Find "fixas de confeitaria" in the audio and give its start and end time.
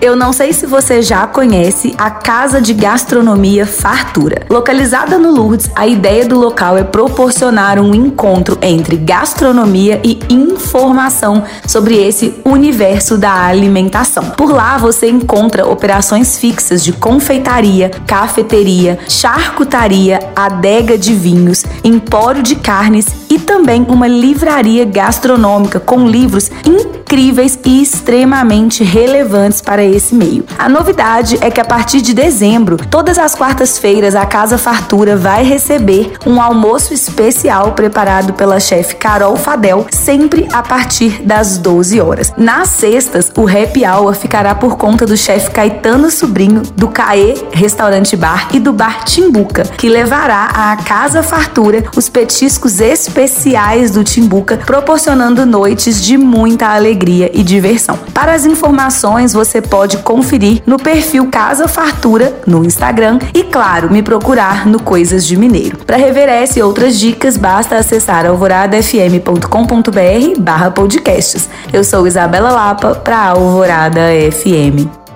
16.38-17.90